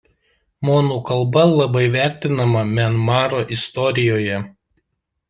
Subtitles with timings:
[0.67, 4.41] Monų kalba labai vertinama Mianmaro istorijoje.